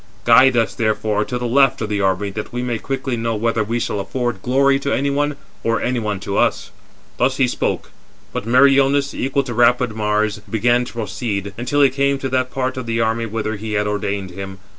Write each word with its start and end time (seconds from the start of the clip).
Guide 0.25 0.57
us, 0.57 0.73
therefore, 0.73 1.23
to 1.25 1.37
the 1.37 1.45
left 1.45 1.79
of 1.79 1.87
the 1.87 2.01
army 2.01 2.31
that 2.31 2.51
we 2.51 2.63
may 2.63 2.79
quickly 2.79 3.15
know 3.15 3.35
whether 3.35 3.63
we 3.63 3.79
shall 3.79 3.99
afford 3.99 4.41
glory 4.41 4.79
to 4.79 4.91
any 4.91 5.11
one, 5.11 5.35
or 5.63 5.79
any 5.79 5.99
one 5.99 6.19
to 6.21 6.39
us." 6.39 6.71
Thus 7.17 7.37
he 7.37 7.47
spoke. 7.47 7.91
But 8.33 8.47
Meriones, 8.47 9.13
equal 9.13 9.43
to 9.43 9.53
rapid 9.53 9.95
Mars, 9.95 10.39
began 10.49 10.85
to 10.85 10.93
proceed, 10.93 11.53
until 11.55 11.83
he 11.83 11.91
came 11.91 12.17
to 12.17 12.29
[that 12.29 12.49
part 12.49 12.77
of] 12.77 12.87
the 12.87 12.99
army 12.99 13.27
whither 13.27 13.57
he 13.57 13.73
had 13.73 13.85
ordered 13.85 14.31
him. 14.31 14.57